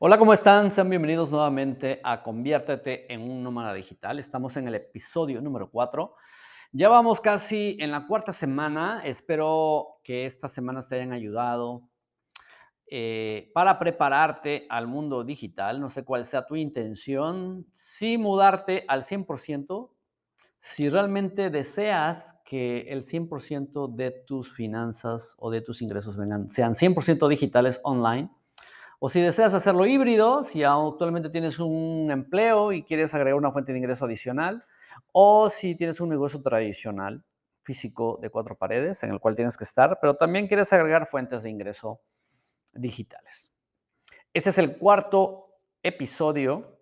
[0.00, 0.70] Hola, ¿cómo están?
[0.70, 4.20] Sean bienvenidos nuevamente a Conviértete en un nómada digital.
[4.20, 6.14] Estamos en el episodio número 4.
[6.70, 9.00] Ya vamos casi en la cuarta semana.
[9.02, 11.82] Espero que estas semanas te hayan ayudado
[12.86, 15.80] eh, para prepararte al mundo digital.
[15.80, 17.66] No sé cuál sea tu intención.
[17.72, 19.90] Si mudarte al 100%,
[20.60, 26.74] si realmente deseas que el 100% de tus finanzas o de tus ingresos vengan, sean
[26.74, 28.30] 100% digitales online,
[28.98, 33.72] o si deseas hacerlo híbrido, si actualmente tienes un empleo y quieres agregar una fuente
[33.72, 34.64] de ingreso adicional,
[35.12, 37.24] o si tienes un negocio tradicional
[37.62, 41.42] físico de cuatro paredes en el cual tienes que estar, pero también quieres agregar fuentes
[41.42, 42.00] de ingreso
[42.72, 43.52] digitales.
[44.32, 46.78] Este es el cuarto episodio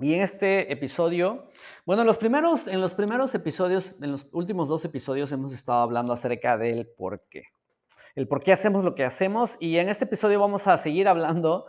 [0.00, 1.48] y en este episodio,
[1.84, 6.12] bueno, en los primeros, en los episodios, en los últimos dos episodios hemos estado hablando
[6.12, 7.44] acerca del por qué.
[8.14, 11.66] El por qué hacemos lo que hacemos y en este episodio vamos a seguir hablando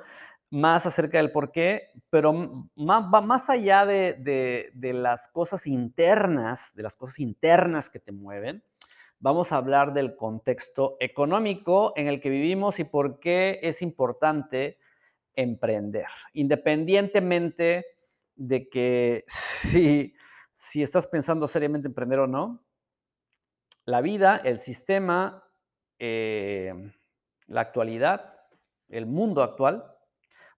[0.49, 2.33] más acerca del por qué, pero
[2.77, 8.64] va más allá de, de las cosas internas, de las cosas internas que te mueven,
[9.19, 14.77] vamos a hablar del contexto económico en el que vivimos y por qué es importante
[15.33, 17.86] emprender, independientemente
[18.36, 20.14] de que si,
[20.52, 22.66] si estás pensando seriamente emprender o no,
[23.86, 25.44] la vida, el sistema,
[25.99, 26.73] eh,
[27.47, 28.33] la actualidad,
[28.89, 29.86] el mundo actual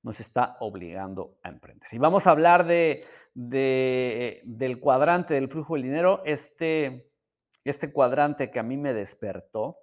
[0.03, 1.89] nos está obligando a emprender.
[1.91, 7.11] Y vamos a hablar de, del cuadrante del flujo del dinero, este,
[7.63, 9.80] este cuadrante que a mí me despertó,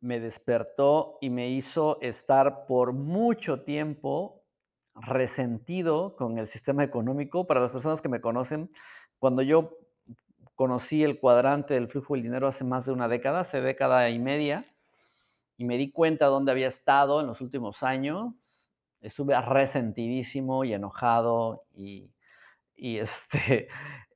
[0.00, 4.44] me despertó y me hizo estar por mucho tiempo
[4.94, 7.46] resentido con el sistema económico.
[7.46, 8.70] Para las personas que me conocen,
[9.18, 9.78] cuando yo
[10.56, 14.18] conocí el cuadrante del flujo del dinero hace más de una década, hace década y
[14.18, 14.66] media,
[15.58, 18.32] y me di cuenta dónde había estado en los últimos años,
[19.00, 22.10] estuve resentidísimo y enojado y,
[22.74, 23.68] y, este,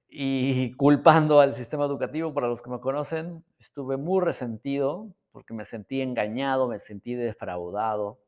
[0.08, 5.64] y culpando al sistema educativo, para los que me conocen, estuve muy resentido porque me
[5.64, 8.18] sentí engañado, me sentí defraudado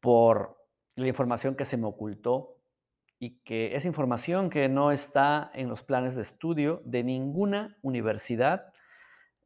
[0.00, 0.58] por
[0.96, 2.59] la información que se me ocultó
[3.22, 8.72] y que es información que no está en los planes de estudio de ninguna universidad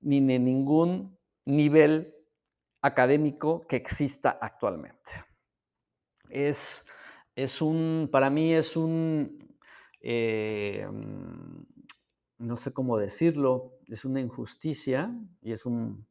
[0.00, 2.14] ni de ningún nivel
[2.82, 5.10] académico que exista actualmente.
[6.30, 6.86] Es,
[7.34, 9.36] es un, para mí es un,
[10.00, 10.86] eh,
[12.38, 16.06] no sé cómo decirlo, es una injusticia y es, un,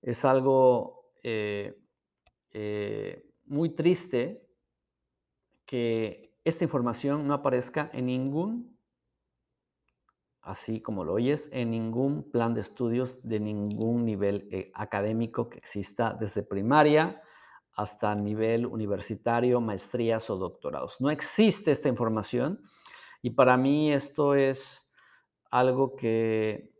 [0.00, 1.78] es algo eh,
[2.52, 4.48] eh, muy triste
[5.66, 8.78] que esta información no aparezca en ningún,
[10.40, 15.58] así como lo oyes, en ningún plan de estudios de ningún nivel eh, académico que
[15.58, 17.22] exista desde primaria
[17.72, 21.00] hasta nivel universitario, maestrías o doctorados.
[21.00, 22.60] No existe esta información
[23.22, 24.90] y para mí esto es
[25.50, 26.74] algo que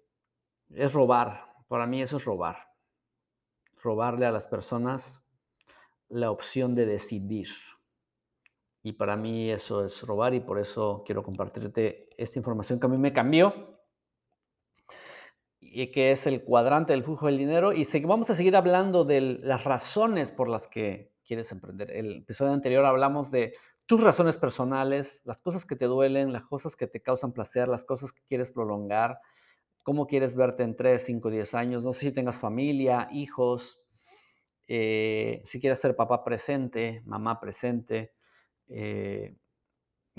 [0.70, 1.54] es robar.
[1.68, 2.74] Para mí eso es robar.
[3.82, 5.22] Robarle a las personas
[6.08, 7.48] la opción de decidir.
[8.88, 12.88] Y para mí eso es robar y por eso quiero compartirte esta información que a
[12.88, 13.82] mí me cambió
[15.60, 17.74] y que es el cuadrante del flujo del dinero.
[17.74, 21.90] Y vamos a seguir hablando de las razones por las que quieres emprender.
[21.90, 23.52] El episodio anterior hablamos de
[23.84, 27.84] tus razones personales, las cosas que te duelen, las cosas que te causan placer, las
[27.84, 29.20] cosas que quieres prolongar,
[29.82, 31.84] cómo quieres verte en 3, 5, 10 años.
[31.84, 33.82] No sé si tengas familia, hijos,
[34.66, 38.16] eh, si quieres ser papá presente, mamá presente
[38.68, 39.36] eh,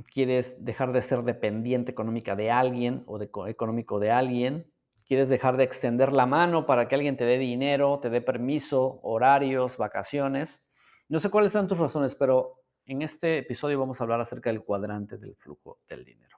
[0.03, 4.71] quieres dejar de ser dependiente económica de alguien o de, económico de alguien,
[5.05, 8.99] quieres dejar de extender la mano para que alguien te dé dinero, te dé permiso,
[9.03, 10.69] horarios, vacaciones.
[11.07, 14.63] No sé cuáles son tus razones, pero en este episodio vamos a hablar acerca del
[14.63, 16.37] cuadrante del flujo del dinero,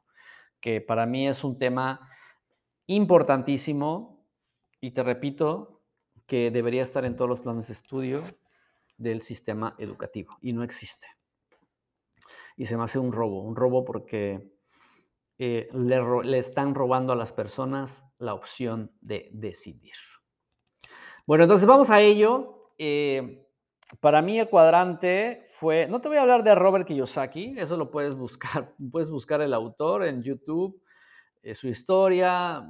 [0.59, 2.09] que para mí es un tema
[2.87, 4.25] importantísimo
[4.79, 5.81] y te repito
[6.25, 8.23] que debería estar en todos los planes de estudio
[8.97, 11.07] del sistema educativo y no existe
[12.57, 14.51] y se me hace un robo, un robo porque
[15.43, 19.95] eh, le, están robando a las personas la opción de decidir.
[21.25, 22.73] Bueno, entonces vamos a ello.
[22.77, 23.47] Eh,
[23.99, 27.89] para mí el cuadrante fue, no te voy a hablar de Robert Kiyosaki, eso lo
[27.89, 30.81] puedes buscar, puedes buscar el autor en YouTube,
[31.41, 32.69] eh, su historia,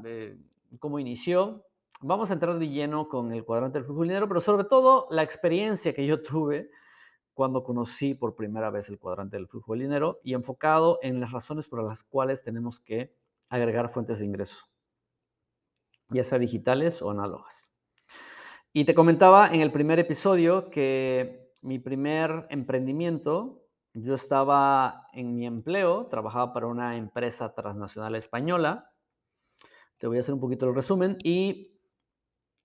[0.79, 1.65] cómo inició.
[1.99, 5.23] Vamos a entrar de lleno con el cuadrante del flujo dinero, pero sobre todo la
[5.23, 6.71] experiencia que yo tuve
[7.33, 11.31] cuando conocí por primera vez el cuadrante del flujo del dinero y enfocado en las
[11.31, 13.15] razones por las cuales tenemos que
[13.49, 14.65] agregar fuentes de ingreso,
[16.09, 17.71] ya sea digitales o análogas.
[18.73, 25.45] Y te comentaba en el primer episodio que mi primer emprendimiento, yo estaba en mi
[25.45, 28.93] empleo, trabajaba para una empresa transnacional española.
[29.97, 31.17] Te voy a hacer un poquito el resumen.
[31.21, 31.81] Y,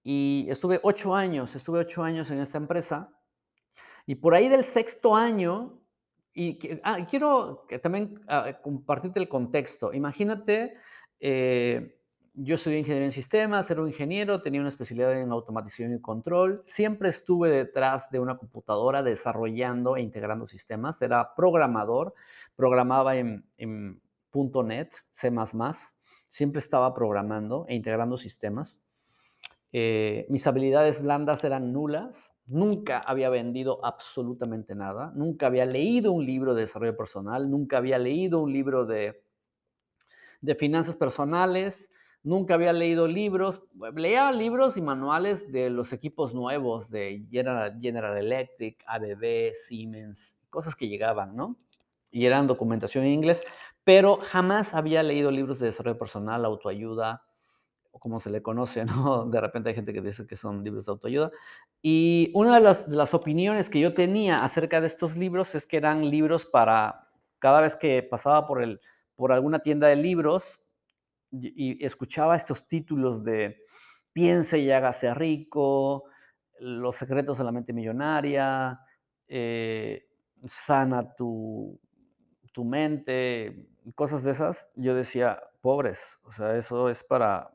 [0.05, 3.16] y estuve ocho años, estuve ocho años en esta empresa.
[4.07, 5.81] Y por ahí del sexto año,
[6.33, 9.93] y, ah, quiero también ah, compartirte el contexto.
[9.93, 10.77] Imagínate,
[11.19, 11.97] eh,
[12.39, 16.63] yo estudié ingeniería en sistemas, era un ingeniero, tenía una especialidad en automatización y control.
[16.67, 21.01] Siempre estuve detrás de una computadora desarrollando e integrando sistemas.
[21.01, 22.15] Era programador,
[22.55, 24.03] programaba en, en
[24.33, 25.33] .NET, C++.
[26.29, 28.81] Siempre estaba programando e integrando sistemas.
[29.73, 32.36] Eh, mis habilidades blandas eran nulas.
[32.47, 35.13] Nunca había vendido absolutamente nada.
[35.15, 37.51] Nunca había leído un libro de desarrollo personal.
[37.51, 39.25] Nunca había leído un libro de,
[40.41, 41.91] de finanzas personales
[42.27, 43.63] Nunca había leído libros,
[43.95, 50.89] leía libros y manuales de los equipos nuevos de General, Electric, ABB, Siemens, cosas que
[50.89, 51.57] llegaban, ¿no?
[52.11, 53.45] Y eran documentación en inglés,
[53.85, 57.23] pero jamás había leído libros de desarrollo personal, autoayuda,
[57.97, 59.25] o como se le conoce, ¿no?
[59.25, 61.31] De repente hay gente que dice que son libros de autoayuda.
[61.81, 65.67] Y una de las, de las opiniones que yo tenía acerca de estos libros es
[65.67, 67.09] que eran libros para,
[67.39, 68.81] cada vez que pasaba por, el,
[69.15, 70.63] por alguna tienda de libros,
[71.33, 73.59] y escuchaba estos títulos de
[74.13, 76.05] piense y hágase rico,
[76.61, 78.81] los secretos de la mente millonaria,
[79.29, 80.09] eh,
[80.47, 81.79] sana tu,
[82.53, 87.51] tu mente, cosas de esas, yo decía, pobres, o sea, eso es para,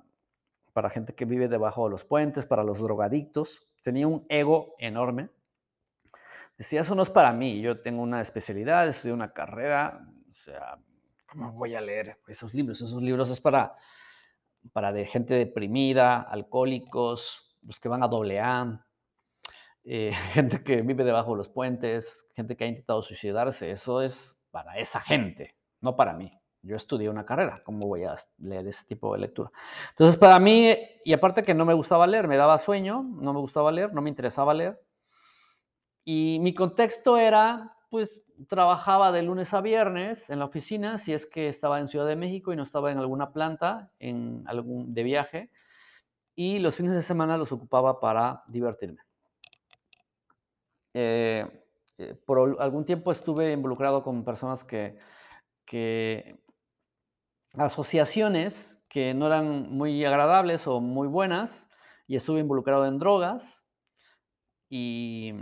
[0.73, 3.68] para gente que vive debajo de los puentes, para los drogadictos.
[3.81, 5.29] Tenía un ego enorme.
[6.57, 10.77] Decía, eso no es para mí, yo tengo una especialidad, estudié una carrera, o sea,
[11.25, 12.81] ¿cómo voy a leer esos libros?
[12.81, 13.75] Esos libros es para,
[14.71, 18.85] para gente deprimida, alcohólicos, los que van a doble A,
[19.83, 23.71] eh, gente que vive debajo de los puentes, gente que ha intentado suicidarse.
[23.71, 26.40] Eso es para esa gente, no para mí.
[26.63, 29.51] Yo estudié una carrera, ¿cómo voy a leer ese tipo de lectura?
[29.89, 33.39] Entonces, para mí, y aparte que no me gustaba leer, me daba sueño, no me
[33.39, 34.79] gustaba leer, no me interesaba leer.
[36.03, 41.25] Y mi contexto era, pues, trabajaba de lunes a viernes en la oficina, si es
[41.25, 45.03] que estaba en Ciudad de México y no estaba en alguna planta en algún, de
[45.03, 45.51] viaje,
[46.35, 49.01] y los fines de semana los ocupaba para divertirme.
[50.93, 51.45] Eh,
[51.97, 54.97] eh, por algún tiempo estuve involucrado con personas que,
[55.65, 56.40] que,
[57.53, 61.69] asociaciones que no eran muy agradables o muy buenas,
[62.07, 63.65] y estuve involucrado en drogas,
[64.69, 65.33] y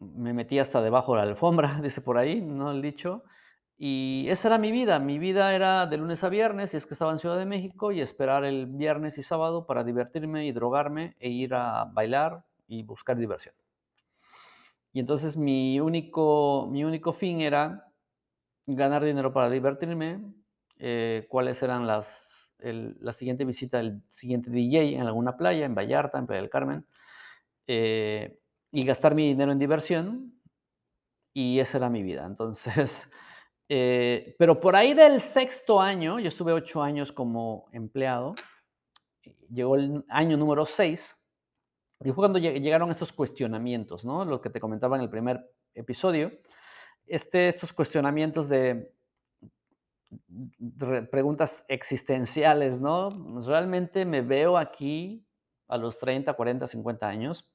[0.00, 2.70] me metí hasta debajo de la alfombra, dice por ahí, ¿no?
[2.70, 3.24] El dicho.
[3.76, 4.98] Y esa era mi vida.
[4.98, 7.92] Mi vida era de lunes a viernes, y es que estaba en Ciudad de México,
[7.92, 12.82] y esperar el viernes y sábado para divertirme y drogarme e ir a bailar y
[12.82, 13.54] buscar diversión.
[14.92, 17.92] Y entonces mi único, mi único fin era
[18.66, 20.20] ganar dinero para divertirme,
[20.78, 26.18] eh, cuáles eran las, la siguiente visita del siguiente DJ en alguna playa, en Vallarta,
[26.18, 26.86] en Playa del Carmen.
[27.66, 28.40] Eh,
[28.70, 30.40] y gastar mi dinero en diversión
[31.32, 32.26] y esa era mi vida.
[32.26, 33.10] Entonces,
[33.68, 38.34] eh, pero por ahí del sexto año, yo estuve ocho años como empleado,
[39.50, 41.24] llegó el año número seis
[42.00, 44.24] y fue cuando llegaron estos cuestionamientos, ¿no?
[44.24, 46.30] Lo que te comentaba en el primer episodio,
[47.06, 48.92] este, estos cuestionamientos de
[51.10, 53.40] preguntas existenciales, ¿no?
[53.46, 55.26] ¿Realmente me veo aquí
[55.68, 57.52] a los 30, 40, 50 años?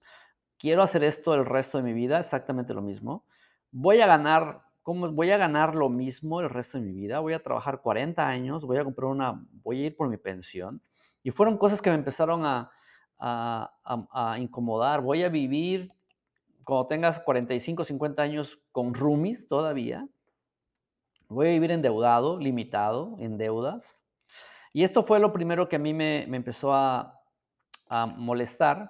[0.64, 3.26] quiero hacer esto el resto de mi vida, exactamente lo mismo.
[3.70, 5.12] Voy a ganar, ¿cómo?
[5.12, 7.20] Voy a ganar lo mismo el resto de mi vida.
[7.20, 10.82] Voy a trabajar 40 años, voy a comprar una, voy a ir por mi pensión.
[11.22, 12.72] Y fueron cosas que me empezaron a,
[13.20, 15.02] a, incomodar.
[15.02, 15.90] Voy a vivir
[16.64, 20.08] cuando tengas 45, 50 años con roomies todavía.
[21.34, 24.04] Voy a vivir endeudado, limitado, en deudas.
[24.72, 27.20] Y esto fue lo primero que a mí me, empezó a,
[28.18, 28.90] molestar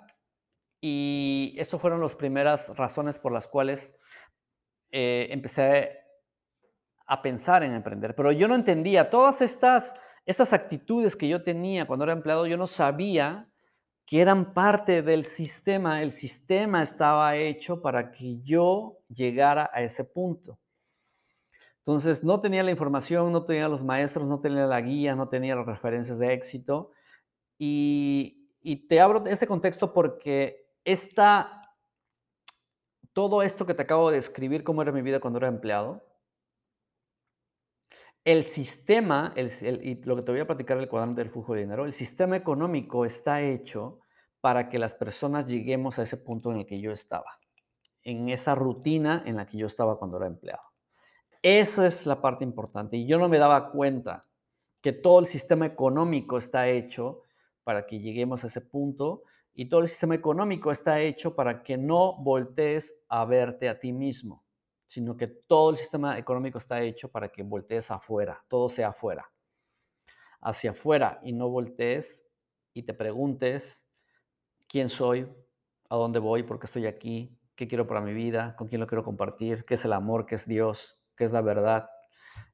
[0.80, 3.94] y eso fueron las primeras razones por las cuales
[4.92, 6.00] eh, empecé
[7.06, 8.16] a pensar en emprender.
[8.16, 9.94] Pero yo no entendía todas estas,
[10.26, 13.50] estas actitudes que yo tenía cuando era empleado, yo no sabía
[14.06, 16.02] que eran parte del sistema.
[16.02, 20.60] El sistema estaba hecho para que yo llegara a ese punto.
[21.86, 25.54] Entonces, no tenía la información, no tenía los maestros, no tenía la guía, no tenía
[25.54, 26.92] las referencias de éxito.
[27.58, 28.40] Y,
[28.88, 31.76] te abro este contexto porque esta,
[33.12, 36.02] todo esto que te acabo de describir, cómo era mi vida cuando era empleado,
[38.24, 39.50] el sistema, el,
[39.84, 42.38] y lo que te voy a platicar del cuadrante del flujo de dinero, el sistema
[42.38, 44.00] económico está hecho
[44.40, 47.40] para que las personas lleguemos a ese punto en el que yo estaba.
[48.04, 50.73] en esa rutina en la que yo estaba cuando era empleado.
[51.44, 52.96] Esa es la parte importante.
[52.96, 54.26] Y yo no me daba cuenta
[54.82, 57.24] que todo el sistema económico está hecho
[57.66, 59.24] para que lleguemos a ese punto
[59.54, 63.92] y todo el sistema económico está hecho para que no voltees a verte a ti
[63.92, 64.46] mismo,
[64.88, 69.30] sino que todo el sistema económico está hecho para que voltees afuera, todo sea afuera,
[70.40, 72.26] hacia afuera y no voltees
[72.74, 73.86] y te preguntes
[74.68, 75.28] quién soy,
[75.90, 78.88] a dónde voy, por qué estoy aquí, qué quiero para mi vida, con quién lo
[78.88, 81.90] quiero compartir, qué es el amor, qué es Dios, qué es la verdad.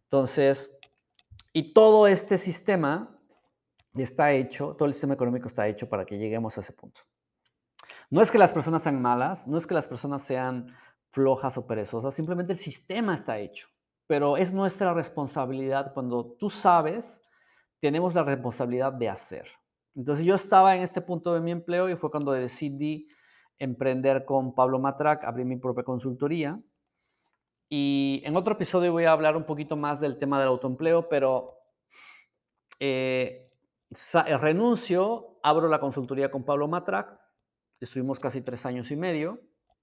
[0.04, 0.80] Entonces,
[1.54, 3.20] y todo este sistema
[3.96, 7.02] está hecho, todo el sistema económico está hecho para que lleguemos a ese punto.
[8.10, 10.68] No es que las personas sean malas, no es que las personas sean
[11.10, 13.68] flojas o perezosas, simplemente el sistema está hecho.
[14.08, 17.22] Pero es nuestra responsabilidad cuando tú sabes,
[17.80, 19.48] tenemos la responsabilidad de hacer.
[19.96, 23.08] Entonces yo estaba en este punto de mi empleo y fue cuando decidí
[23.60, 26.60] emprender con Pablo Matrac, abrí mi propia consultoría.
[27.70, 31.60] Y en otro episodio voy a hablar un poquito más del tema del autoempleo, pero
[32.80, 33.52] eh,
[33.92, 37.20] eh, renuncio, abro la consultoría con Pablo Matrac,
[37.80, 39.40] estuvimos casi tres años y medio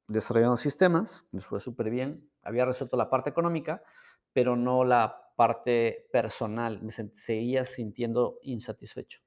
[0.09, 3.83] desarrollando sistemas, nos fue súper bien, había resuelto la parte económica,
[4.33, 9.21] pero no la parte personal, me seguía sintiendo insatisfecho.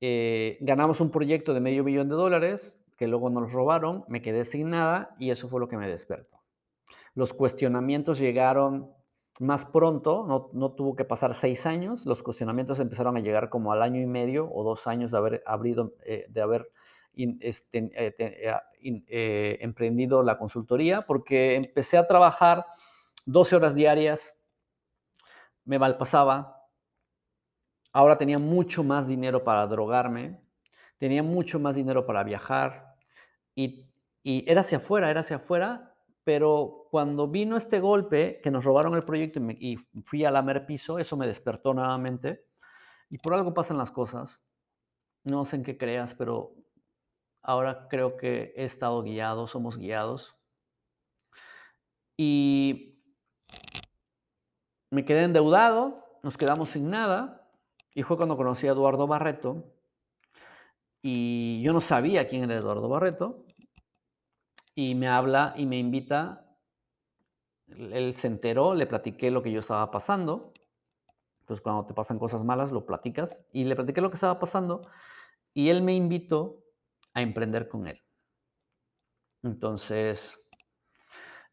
[0.00, 4.44] Eh, ganamos un proyecto de medio millón de dólares, que luego nos robaron, me quedé
[4.44, 6.31] sin nada y eso fue lo que me despertó.
[7.14, 8.90] Los cuestionamientos llegaron
[9.40, 13.72] más pronto, no, no, tuvo que pasar seis años, los cuestionamientos empezaron a llegar como
[13.72, 16.70] al año y medio o dos años de haber, abrido, eh, de haber
[17.14, 18.14] este, eh,
[18.82, 22.66] eh, emprendido la consultoría, porque empecé a trabajar
[23.26, 24.38] 12 horas diarias,
[25.64, 26.68] me malpasaba,
[27.92, 30.40] ahora tenía mucho más dinero para drogarme,
[30.98, 32.94] tenía mucho más dinero para viajar
[33.54, 33.90] y,
[34.22, 35.91] y era hacia afuera, era hacia afuera
[36.24, 40.98] pero cuando vino este golpe, que nos robaron el proyecto y, fui a lamer piso,
[40.98, 42.46] eso me despertó nuevamente.
[43.10, 44.46] Y por algo pasan las cosas.
[45.24, 46.54] No sé en qué creas, pero
[47.42, 50.36] ahora creo que he estado guiado, somos guiados.
[52.16, 53.00] Y
[54.90, 57.50] me quedé endeudado, nos quedamos sin nada.
[57.94, 59.74] Y fue cuando conocí a Eduardo Barreto.
[61.02, 63.44] Y yo no sabía quién era Eduardo Barreto
[64.74, 66.46] y me habla y me invita.
[67.68, 70.52] Él se enteró, le platiqué lo que yo estaba pasando.
[71.40, 73.44] Entonces, cuando te pasan cosas malas, lo platicas.
[73.52, 74.88] Y le platiqué lo que estaba pasando
[75.54, 76.64] y él me invitó
[77.14, 78.00] a emprender con él.
[79.42, 80.38] Entonces,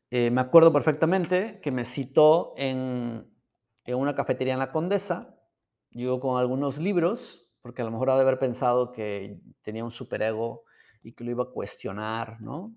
[0.09, 3.29] eh, me acuerdo perfectamente que me citó en,
[3.85, 5.35] en una cafetería en la Condesa.
[5.91, 9.91] Llegó con algunos libros, porque a lo mejor ha de haber pensado que tenía un
[9.91, 10.63] superego
[11.01, 12.75] y que lo iba a cuestionar, ¿no?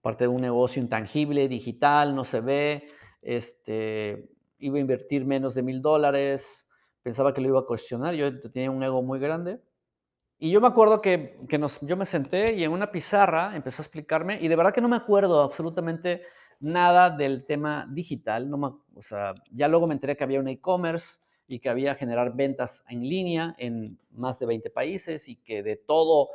[0.00, 2.88] Parte de un negocio intangible, digital, no se ve,
[3.22, 6.68] este, iba a invertir menos de mil dólares,
[7.02, 9.60] pensaba que lo iba a cuestionar, yo tenía un ego muy grande.
[10.38, 13.82] Y yo me acuerdo que, que nos, yo me senté y en una pizarra empezó
[13.82, 16.22] a explicarme, y de verdad que no me acuerdo absolutamente
[16.60, 20.48] nada del tema digital, no me, o sea, ya luego me enteré que había un
[20.48, 25.62] e-commerce y que había generar ventas en línea en más de 20 países y que
[25.62, 26.28] de todo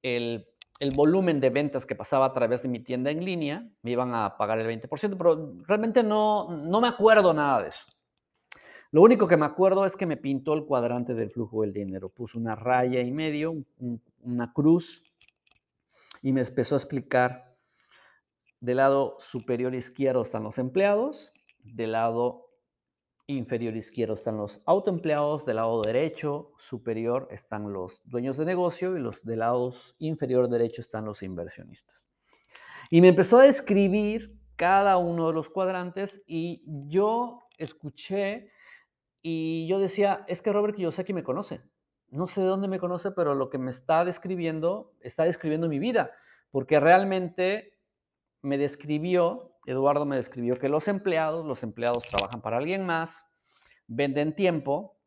[0.00, 0.46] el
[0.82, 4.16] el volumen de ventas que pasaba a través de mi tienda en línea, me iban
[4.16, 7.86] a pagar el 20%, pero realmente no, no me acuerdo nada de eso.
[8.90, 12.08] Lo único que me acuerdo es que me pintó el cuadrante del flujo del dinero.
[12.08, 13.64] Puso una raya y medio,
[14.22, 15.04] una cruz,
[16.20, 17.54] y me empezó a explicar
[18.58, 22.48] del lado superior izquierdo están los empleados, del lado
[23.26, 29.00] inferior izquierdo están los autoempleados, del lado derecho superior están los dueños de negocio y
[29.00, 32.08] los del lado inferior derecho están los inversionistas.
[32.90, 38.50] Y me empezó a describir cada uno de los cuadrantes y yo escuché
[39.22, 41.62] y yo decía, es que Robert Kiyosaki me conoce.
[42.08, 45.78] No sé de dónde me conoce, pero lo que me está describiendo está describiendo mi
[45.78, 46.10] vida,
[46.50, 47.78] porque realmente
[48.42, 53.24] me describió Eduardo me describió que los empleados, los empleados trabajan para alguien más,
[53.86, 54.98] venden tiempo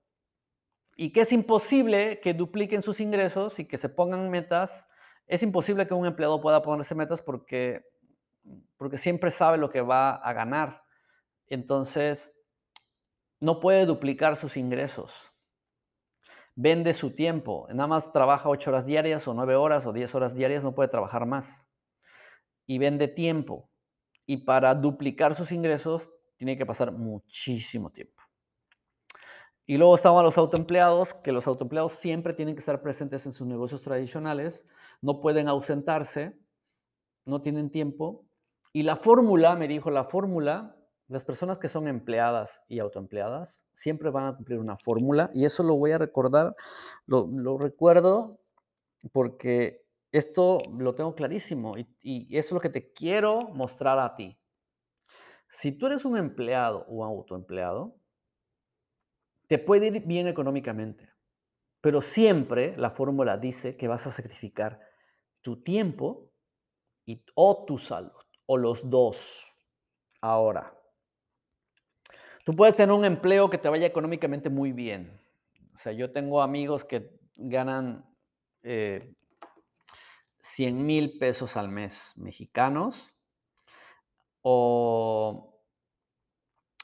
[0.95, 4.87] y que es imposible que dupliquen sus ingresos y que se pongan metas.
[5.27, 7.85] Es imposible que un empleado pueda ponerse metas porque,
[8.77, 10.83] porque siempre sabe lo que va a ganar.
[11.47, 12.41] Entonces,
[13.41, 15.33] no puede duplicar sus ingresos.
[16.55, 17.67] Vende su tiempo.
[17.69, 20.87] Nada más trabaja ocho horas diarias o nueve horas o diez horas diarias, no puede
[20.87, 21.69] trabajar más.
[22.65, 23.69] Y vende tiempo
[24.25, 28.21] y para duplicar sus ingresos tiene que pasar muchísimo tiempo.
[29.67, 33.47] Y luego estaban los autoempleados, que los autoempleados siempre tienen que estar presentes en sus
[33.47, 34.67] negocios tradicionales,
[35.01, 36.37] no pueden ausentarse
[37.25, 38.25] no tienen tiempo.
[38.71, 40.75] Y la fórmula, me dijo, la fórmula,
[41.07, 45.63] las personas que son empleadas y autoempleadas siempre van a cumplir una fórmula y eso
[45.63, 46.55] lo voy a recordar,
[47.05, 48.39] lo, lo recuerdo
[49.11, 49.84] porque
[50.17, 54.39] esto lo tengo clarísimo y, eso es lo que te quiero mostrar a ti.
[55.47, 57.97] Si tú eres un empleado o autoempleado,
[59.47, 61.09] te puede ir bien económicamente,
[61.81, 64.79] pero siempre la fórmula dice que vas a sacrificar
[65.41, 66.31] tu tiempo
[67.05, 68.11] y, o tu salud,
[68.45, 69.45] o los dos.
[70.21, 70.73] Ahora,
[72.45, 75.21] tú puedes tener un empleo que te vaya económicamente muy bien.
[75.73, 78.05] O sea, yo tengo amigos que ganan
[80.55, 83.11] 100 eh, mil pesos al mes mexicanos
[84.41, 85.61] o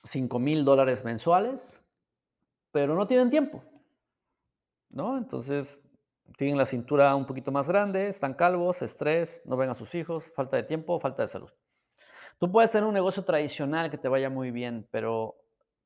[0.03, 1.81] 5 mil dólares mensuales,
[2.71, 3.63] pero no tienen tiempo.
[4.89, 5.17] ¿No?
[5.17, 5.81] Entonces,
[6.37, 10.31] tienen la cintura un poquito más grande, están calvos, estrés, no ven a sus hijos,
[10.35, 11.51] falta de tiempo, falta de salud.
[12.39, 15.40] Tú puedes tener un negocio tradicional que te vaya muy bien, pero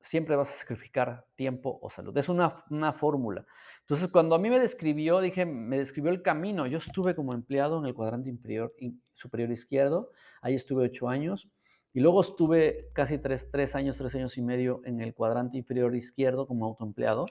[0.06, 2.16] siempre vas a sacrificar tiempo o salud.
[2.16, 3.44] Es una, fórmula.
[3.80, 6.66] Entonces, cuando a mí me describió, dije, me describió el camino.
[6.66, 8.74] Yo estuve como empleado en el cuadrante inferior
[9.12, 10.10] superior izquierdo,
[10.42, 11.48] ahí estuve ocho años,
[11.92, 15.94] y luego estuve casi tres, tres años, tres años y medio en el cuadrante inferior
[15.96, 17.26] izquierdo como autoempleado.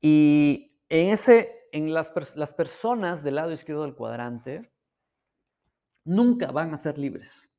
[0.00, 4.70] Y en ese en las, las personas del lado izquierdo del cuadrante
[6.04, 7.51] nunca van a ser libres.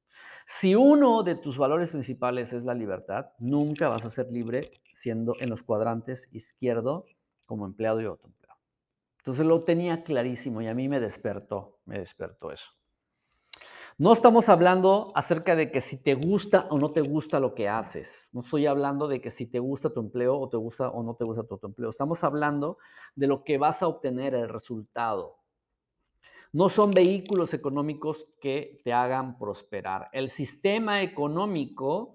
[0.45, 5.35] Si uno de tus valores principales es la libertad, nunca vas a ser libre siendo
[5.39, 7.05] en los cuadrantes izquierdo
[7.45, 8.59] como empleado y autoempleado.
[9.17, 12.71] Entonces lo tenía clarísimo y a mí me despertó, me despertó eso.
[13.99, 17.69] No estamos hablando acerca de que si te gusta o no te gusta lo que
[17.69, 18.27] haces.
[18.33, 21.15] No estoy hablando de que si te gusta tu empleo o te gusta o no
[21.15, 21.89] te gusta tu, empleo.
[21.89, 22.79] Estamos hablando
[23.15, 25.42] de lo que vas a obtener, el resultado.
[26.53, 30.09] No son vehículos económicos que te hagan prosperar.
[30.13, 32.13] El sistema económico,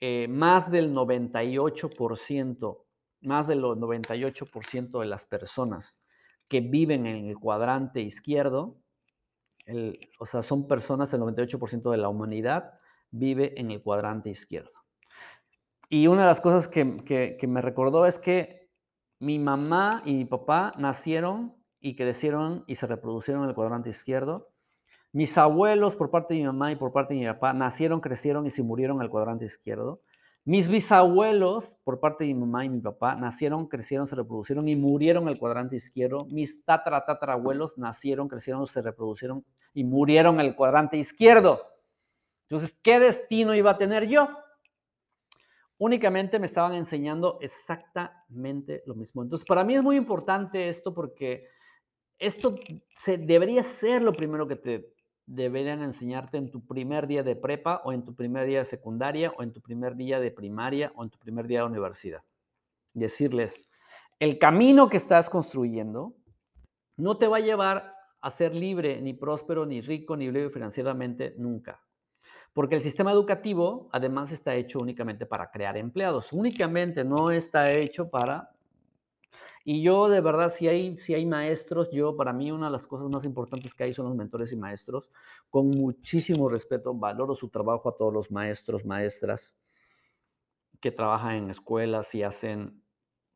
[0.00, 2.86] eh, más del 98%,
[3.22, 6.00] más del 98% de las personas
[6.48, 8.80] que viven en el cuadrante izquierdo,
[10.18, 12.78] o sea, son personas, el 98% de la humanidad
[13.10, 14.72] vive en el cuadrante izquierdo.
[15.90, 16.96] Y una de las cosas que,
[17.38, 18.70] que, me recordó es que
[19.20, 24.50] mi mamá y mi papá nacieron y crecieron y se reproducieron en el cuadrante izquierdo.
[25.12, 28.46] Mis abuelos por parte de mi mamá y por parte de mi papá nacieron, crecieron
[28.46, 30.02] y se murieron en el cuadrante izquierdo.
[30.48, 34.76] Mis bisabuelos, por parte de mi mamá y mi papá, nacieron, crecieron, se reproducieron y
[34.76, 36.24] murieron en el cuadrante izquierdo.
[36.30, 41.60] Mis tatara, tatarabuelos nacieron, crecieron, se reproducieron y murieron en el cuadrante izquierdo.
[42.44, 44.26] Entonces, ¿qué destino iba a tener yo?
[45.76, 49.22] Únicamente me estaban enseñando exactamente lo mismo.
[49.22, 51.46] Entonces, para mí es muy importante esto porque
[52.18, 52.54] esto
[53.18, 54.94] debería ser lo primero que te
[55.26, 59.32] deberían enseñarte en tu primer día de prepa o en tu primer día de secundaria
[59.36, 62.22] o en tu primer día de primaria o en tu primer día de universidad.
[62.94, 63.68] Decirles,
[64.18, 66.16] el camino que estás construyendo
[66.96, 71.34] no te va a llevar a ser libre, ni próspero, ni rico, ni libre financieramente
[71.36, 71.84] nunca.
[72.52, 78.10] Porque el sistema educativo además está hecho únicamente para crear empleados, únicamente no está hecho
[78.10, 78.50] para
[79.64, 82.86] y yo de verdad, si hay, si hay maestros, yo para mí una de las
[82.86, 85.10] cosas más importantes que hay son los mentores y maestros.
[85.50, 89.58] Con muchísimo respeto, valoro su trabajo a todos los maestros, maestras
[90.80, 92.82] que trabajan en escuelas y hacen,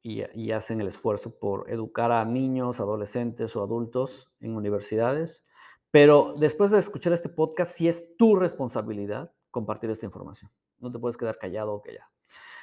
[0.03, 5.45] y, hacen el esfuerzo por educar a niños, adolescentes o adultos en universidades.
[5.91, 10.51] Pero después de escuchar este podcast, sí es tu responsabilidad compartir esta información.
[10.79, 12.11] No te puedes quedar callado o callado.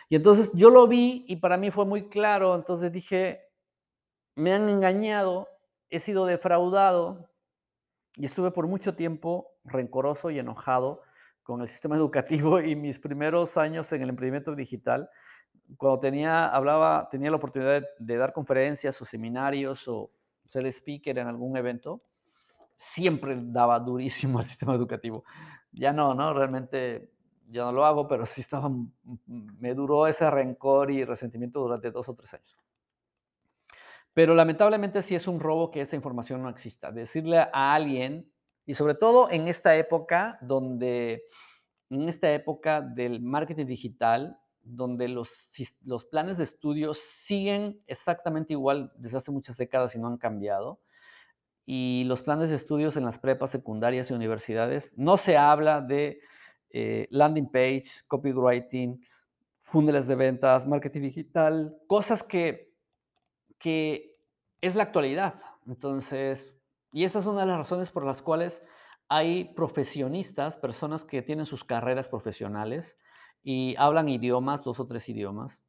[0.09, 3.43] Y entonces yo lo vi y para mí fue muy claro, entonces dije,
[4.35, 5.47] me han engañado,
[5.91, 7.29] he sido defraudado
[8.15, 11.03] y estuve por mucho tiempo rencoroso y enojado
[11.43, 15.09] con el sistema educativo y mis primeros años en el emprendimiento digital,
[15.77, 20.11] cuando tenía, hablaba, tenía la oportunidad de, dar conferencias o seminarios o
[20.43, 22.01] ser speaker en algún evento,
[22.75, 25.23] siempre daba durísimo al sistema educativo.
[25.71, 26.33] Ya no, ¿no?
[26.33, 27.11] Realmente
[27.51, 28.71] ya no lo hago, pero sí estaba,
[29.25, 32.57] me duró ese rencor y resentimiento durante dos o tres años.
[34.13, 36.91] Pero lamentablemente sí es un robo que esa información no exista.
[36.91, 38.31] Decirle a alguien,
[38.65, 41.23] y sobre todo en esta época donde,
[41.89, 45.31] en esta época del marketing digital, donde los,
[45.83, 50.81] los planes de estudio siguen exactamente igual desde hace muchas décadas y no han cambiado.
[51.65, 56.19] Y los planes de estudios en las prepas secundarias y universidades, no se habla de
[56.71, 59.01] eh, landing page, copywriting,
[59.57, 62.73] funnels de ventas, marketing digital, cosas que,
[63.57, 64.17] que
[64.61, 65.41] es la actualidad.
[65.67, 66.55] Entonces,
[66.91, 68.63] y esta es una de las razones por las cuales
[69.07, 72.97] hay profesionistas, personas que tienen sus carreras profesionales
[73.43, 75.61] y hablan idiomas, dos o tres idiomas,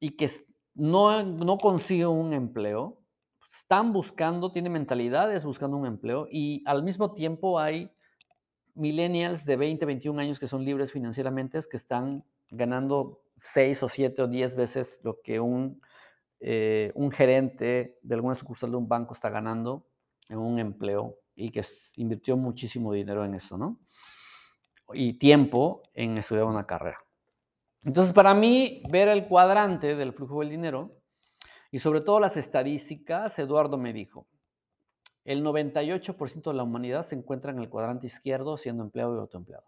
[0.00, 0.30] y que
[0.74, 3.00] no, no consiguen un empleo,
[3.48, 7.90] están buscando, tienen mentalidades buscando un empleo y al mismo tiempo hay
[8.78, 14.22] millennials de 20, 21 años que son libres financieramente, que están ganando 6 o 7
[14.22, 15.80] o 10 veces lo que un,
[16.40, 19.86] eh, un gerente de alguna sucursal de un banco está ganando
[20.28, 21.62] en un empleo y que
[21.96, 23.78] invirtió muchísimo dinero en eso, ¿no?
[24.92, 26.98] Y tiempo en estudiar una carrera.
[27.84, 30.96] Entonces, para mí, ver el cuadrante del flujo del dinero
[31.70, 34.26] y sobre todo las estadísticas, Eduardo me dijo,
[35.28, 39.66] el 98% de la humanidad se encuentra en el cuadrante izquierdo siendo empleado y autoempleado.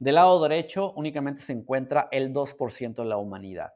[0.00, 3.72] Del lado derecho únicamente se encuentra el 2% de la humanidad.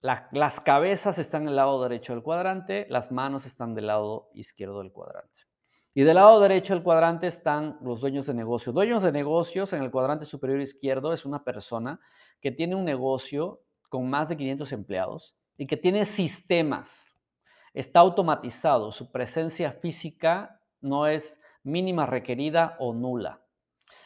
[0.00, 4.78] las cabezas están en el lado derecho del cuadrante, las manos están del lado izquierdo
[4.78, 5.42] del cuadrante.
[5.94, 8.72] Y del lado derecho del cuadrante están los dueños de negocio.
[8.72, 11.98] Dueños de negocios en el cuadrante superior izquierdo es una persona
[12.40, 17.15] que tiene un negocio con más de 500 empleados y que tiene sistemas.
[17.76, 18.90] Está automatizado.
[18.90, 23.42] Su presencia física no es mínima requerida o nula.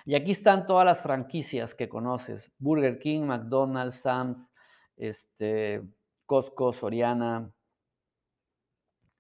[0.04, 2.52] Y aquí están todas las franquicias que conoces.
[2.58, 4.52] Burger King, McDonald's, Sam's,
[4.96, 5.82] este,
[6.26, 7.52] Costco, Soriana,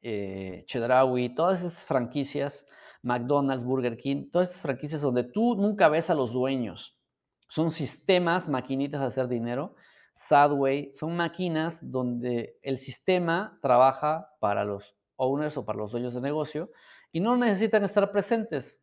[0.02, 2.66] eh, Chedraui, todas esas franquicias,
[3.02, 6.98] McDonald's, Burger King, todas esas franquicias donde tú nunca ves a los dueños.
[7.46, 9.76] Son sistemas, maquinitas de hacer dinero.
[10.14, 16.20] Sadway, son máquinas donde el sistema trabaja para los owners o para los dueños de
[16.20, 16.70] negocio
[17.12, 18.82] y no necesitan estar presentes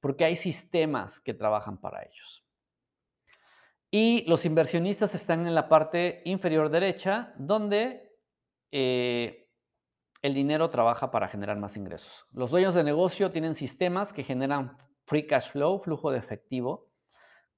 [0.00, 2.44] porque hay sistemas que trabajan para ellos.
[3.90, 8.16] Y los inversionistas están en la parte inferior derecha, donde
[8.70, 9.48] eh,
[10.22, 12.24] el dinero trabaja para generar más ingresos.
[12.32, 16.90] Los dueños de negocio tienen sistemas que generan free cash flow, flujo de efectivo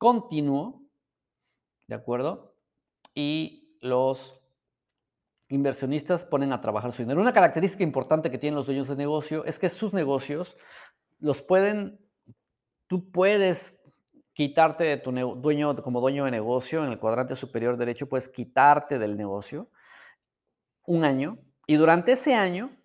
[0.02, 0.82] continuo,
[1.86, 2.51] ¿de acuerdo?
[3.14, 4.40] Y los
[5.48, 7.20] inversionistas ponen a trabajar su dinero.
[7.20, 10.56] Una característica importante que tienen los dueños de negocio es que sus negocios
[11.18, 12.00] los pueden,
[12.86, 13.82] tú puedes
[14.32, 18.98] quitarte de tu dueño como dueño de negocio en el cuadrante superior derecho, puedes quitarte
[18.98, 19.70] del negocio
[20.86, 22.76] un año y durante ese año,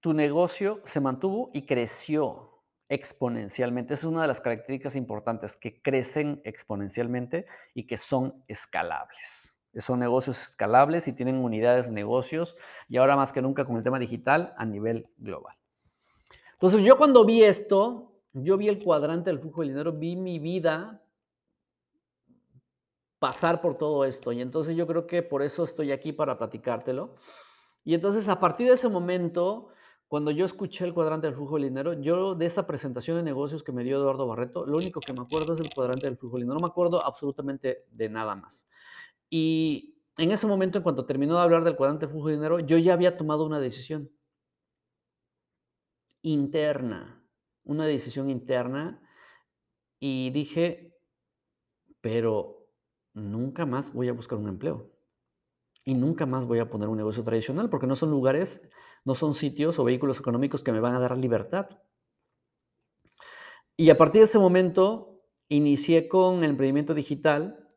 [0.00, 2.55] tu negocio se mantuvo y creció
[2.88, 3.94] exponencialmente.
[3.94, 9.52] Esa es una de las características importantes, que crecen exponencialmente y que son escalables.
[9.78, 12.56] Son negocios escalables y tienen unidades de negocios
[12.88, 15.56] y ahora más que nunca con el tema digital a nivel global.
[16.54, 20.38] Entonces yo cuando vi esto, yo vi el cuadrante del flujo de dinero, vi mi
[20.38, 21.02] vida
[23.18, 27.14] pasar por todo esto y entonces yo creo que por eso estoy aquí para platicártelo
[27.86, 29.68] y entonces a partir de ese momento,
[30.08, 33.62] cuando yo escuché el cuadrante del flujo del dinero, yo de esa presentación de negocios
[33.62, 36.36] que me dio Eduardo Barreto, lo único que me acuerdo es el cuadrante del flujo
[36.36, 38.68] del dinero, no me acuerdo absolutamente de nada más.
[39.28, 42.60] Y en ese momento, en cuanto terminó de hablar del cuadrante del flujo del dinero,
[42.60, 44.10] yo ya había tomado una decisión.
[46.22, 47.22] Interna,
[47.64, 49.02] una decisión interna,
[49.98, 50.94] y dije,
[52.00, 52.68] pero
[53.12, 54.92] nunca más voy a buscar un empleo.
[55.84, 58.68] Y nunca más voy a poner un negocio tradicional porque no son lugares,
[59.06, 61.70] no son sitios o vehículos económicos que me van a dar libertad.
[63.76, 67.70] Y a partir de ese momento inicié con el emprendimiento digital,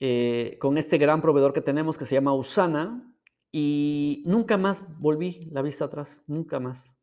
[0.00, 3.14] eh, con este gran proveedor que tenemos que se llama Usana,
[3.52, 6.96] y nunca más volví la vista atrás, nunca más.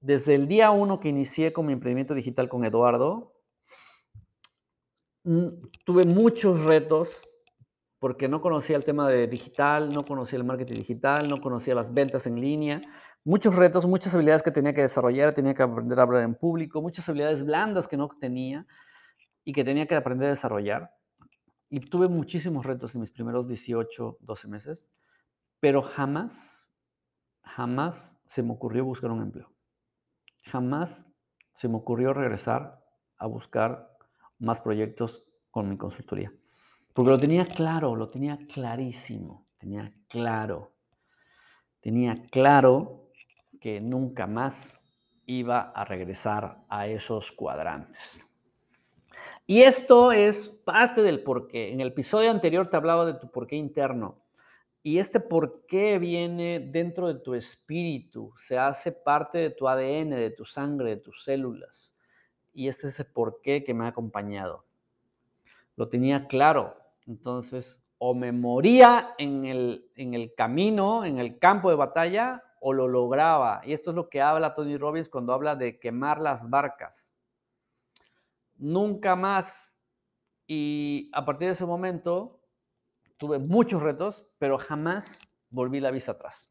[0.00, 3.32] Desde el día uno que inicié con mi emprendimiento digital con Eduardo,
[5.24, 5.48] mm,
[5.86, 7.26] tuve muchos retos,
[7.98, 11.94] porque no conocía el tema de digital, no conocía el marketing digital, no conocía las
[11.94, 12.80] ventas en línea,
[13.24, 16.82] muchos retos, muchas habilidades que tenía que desarrollar, tenía que aprender a hablar en público,
[16.82, 18.66] muchas habilidades blandas que no tenía
[19.44, 20.94] y que tenía que aprender a desarrollar.
[21.70, 24.90] Y tuve muchísimos retos en mis primeros 18, 12 meses,
[25.58, 26.70] pero jamás,
[27.42, 29.50] jamás se me ocurrió buscar un empleo.
[30.44, 31.08] Jamás
[31.54, 32.84] se me ocurrió regresar
[33.16, 33.96] a buscar
[34.38, 36.32] más proyectos con mi consultoría.
[36.96, 40.72] Porque lo tenía claro, lo tenía clarísimo, tenía claro,
[41.82, 43.10] tenía claro
[43.60, 44.80] que nunca más
[45.26, 48.26] iba a regresar a esos cuadrantes.
[49.46, 51.70] Y esto es parte del porqué.
[51.70, 54.24] En el episodio anterior te hablaba de tu porqué interno.
[54.82, 60.30] Y este porqué viene dentro de tu espíritu, se hace parte de tu ADN, de
[60.30, 61.94] tu sangre, de tus células.
[62.54, 64.64] Y este es el porqué que me ha acompañado.
[65.76, 71.70] Lo tenía claro, entonces, o me moría en el, en el camino, en el campo
[71.70, 73.60] de batalla, o lo lograba.
[73.64, 77.14] Y esto es lo que habla Tony Robbins cuando habla de quemar las barcas.
[78.56, 79.74] Nunca más.
[80.46, 82.40] Y a partir de ese momento
[83.16, 86.50] tuve muchos retos, pero jamás volví la vista atrás.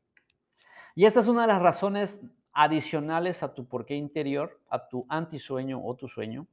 [0.95, 2.21] Y esta es una de las razones
[2.53, 6.47] adicionales a tu porqué interior, a tu antisueño o tu sueño,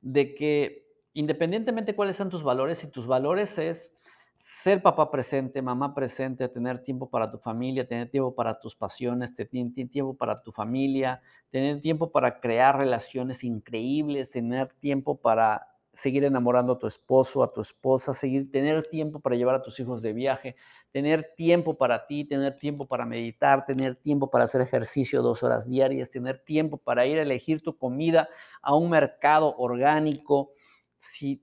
[0.00, 3.92] de que independientemente cuáles sean tus valores, si tus valores es
[4.38, 9.34] ser papá presente, mamá presente, tener tiempo para tu familia, tener tiempo para tus pasiones,
[9.34, 11.20] tener tiempo para tu familia,
[11.50, 17.48] tener tiempo para crear relaciones increíbles, tener tiempo para seguir enamorando a tu esposo, a
[17.48, 20.56] tu esposa, seguir, tener tiempo para llevar a tus hijos de viaje,
[20.92, 25.68] tener tiempo para ti, tener tiempo para meditar, tener tiempo para hacer ejercicio dos horas
[25.68, 28.28] diarias, tener tiempo para ir a elegir tu comida
[28.62, 30.52] a un mercado orgánico.
[31.00, 31.42] Si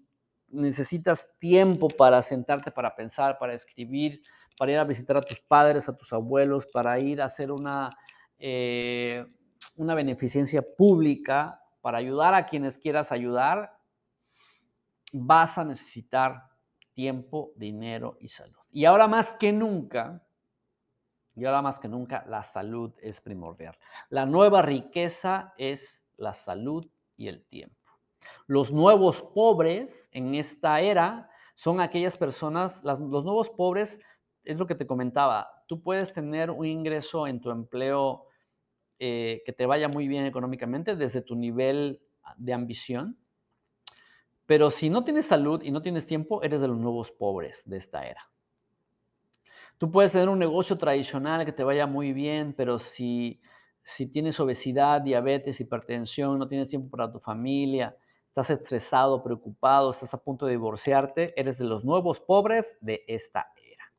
[0.50, 4.22] necesitas tiempo para sentarte, para pensar, para escribir,
[4.58, 7.90] para ir a visitar a tus padres, a tus abuelos, para ir a hacer una,
[8.38, 9.26] eh,
[9.78, 13.80] una beneficencia pública, para ayudar a quienes quieras ayudar,
[15.12, 16.44] vas a necesitar
[16.94, 18.60] tiempo, dinero y salud.
[18.72, 20.24] Y ahora más que nunca,
[21.36, 23.76] y ahora más que nunca, la salud es primordial.
[24.10, 27.77] La nueva riqueza es la salud y el tiempo.
[28.46, 34.00] Los nuevos pobres en esta era son aquellas personas, los nuevos pobres
[34.44, 38.28] es lo que te comentaba, tú puedes tener un ingreso en tu empleo
[39.00, 42.02] eh, que te vaya muy bien económicamente desde tu nivel
[42.38, 43.18] de ambición,
[44.46, 47.78] pero si no tienes salud y no tienes tiempo, eres de los nuevos pobres de
[47.78, 48.32] esta era.
[49.78, 53.42] Tú puedes tener un negocio tradicional que te vaya muy bien, pero si,
[53.84, 57.96] si tienes obesidad, diabetes, hipertensión, no tienes tiempo para tu familia,
[58.42, 63.52] estás estresado, preocupado, estás a punto de divorciarte, eres de los nuevos pobres de esta
[63.56, 63.92] era.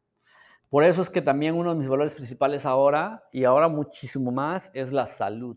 [0.70, 4.70] Por eso es que también uno de mis valores principales ahora, y ahora muchísimo más,
[4.74, 5.56] es la salud.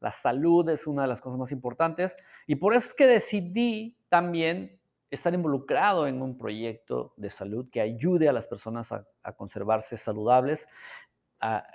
[0.00, 3.98] La salud es una de las cosas más importantes y por eso es que decidí
[4.08, 9.04] también estar involucrado en un proyecto de salud que ayude a las personas a,
[9.36, 10.66] conservarse saludables,
[11.40, 11.66] a,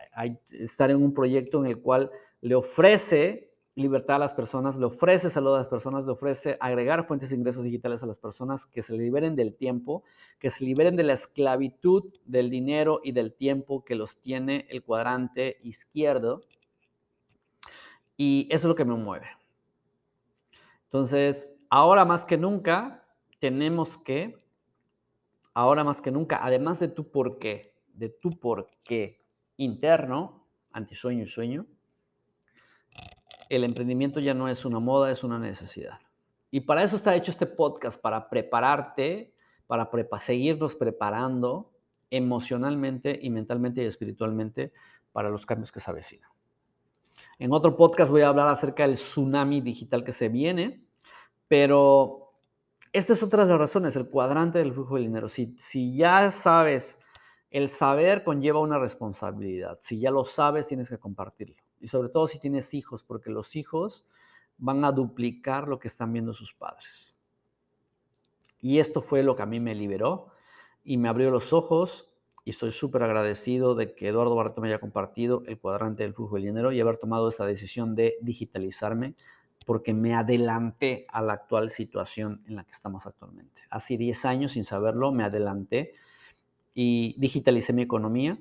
[0.50, 2.10] estar en un proyecto en el cual
[2.42, 7.06] le ofrece libertad a las personas, le ofrece salud a las personas, le ofrece agregar
[7.08, 10.04] fuentes de ingresos digitales a las personas que se liberen del tiempo,
[10.40, 14.84] que se liberen de la esclavitud del dinero y del tiempo que los tiene el
[14.84, 16.42] cuadrante izquierdo
[18.18, 19.28] y eso es lo que me mueve.
[20.84, 23.08] Entonces, ahora más que nunca,
[23.40, 24.38] tenemos que,
[25.54, 29.26] ahora más que nunca, además de tu por qué, de tu por qué
[29.58, 31.66] interno, antisueño y sueño,
[33.52, 36.00] el emprendimiento ya no es una moda, es una necesidad.
[36.52, 39.34] Y para eso está hecho este podcast, para prepararte,
[39.68, 39.90] para
[40.22, 41.70] seguirnos preparando
[42.10, 44.72] emocionalmente y mentalmente y espiritualmente
[45.12, 46.30] para los cambios que se avecinan.
[47.40, 50.86] En otro podcast voy a hablar acerca del tsunami digital que se viene,
[51.50, 52.32] pero
[52.94, 55.28] esta es otra de las razones, el cuadrante del flujo de dinero.
[55.28, 57.02] Si ya sabes,
[57.50, 59.78] el saber conlleva una responsabilidad.
[59.82, 61.62] Si ya lo sabes, tienes que compartirlo.
[61.82, 64.06] Y sobre todo si tienes hijos, porque los hijos
[64.58, 67.15] van a duplicar lo que están viendo sus padres.
[68.62, 70.28] Y esto fue lo que a mí me liberó
[70.84, 72.12] y me abrió los ojos
[72.46, 76.36] y estoy súper agradecido de que Eduardo Barreto me haya compartido el cuadrante del flujo
[76.36, 79.15] del dinero y haber tomado esa decisión de digitalizarme
[79.65, 83.62] porque me adelanté a la actual situación en la que estamos actualmente.
[83.70, 85.94] Hace 10 años, sin saberlo, me adelanté
[86.74, 88.39] y digitalicé mi economía.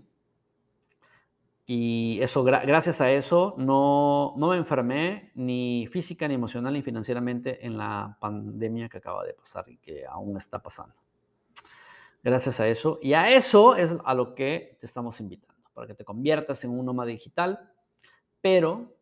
[1.72, 7.64] Y eso, gracias a eso, no, no me enfermé ni física, ni emocional, ni financieramente
[7.64, 10.96] en la pandemia que acaba de pasar y que aún está pasando
[12.24, 12.98] gracias a eso.
[13.00, 16.70] Y a eso es a lo que te estamos invitando, para que te conviertas en
[16.70, 17.72] un nómada digital,
[18.40, 18.92] pero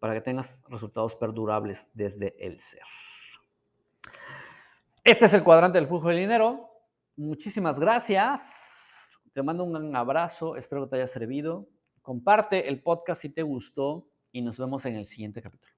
[0.00, 2.82] para que tengas resultados perdurables desde el ser.
[5.04, 6.70] Este es el cuadrante del flujo del dinero.
[7.14, 9.16] Muchísimas gracias.
[9.30, 10.56] Te mando un abrazo.
[10.56, 11.68] Espero que te haya servido.
[12.02, 15.72] Comparte el podcast si te gustó y nos vemos en el siguiente capítulo.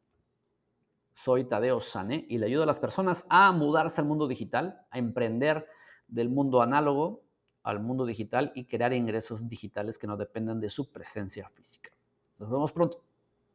[1.13, 4.99] Soy Tadeo Sane y le ayudo a las personas a mudarse al mundo digital, a
[4.99, 5.67] emprender
[6.09, 7.23] del mundo análogo
[7.63, 11.91] al mundo digital y crear ingresos digitales que no dependan de su presencia física.
[12.39, 13.05] Nos vemos pronto.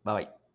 [0.04, 0.47] Bye bye.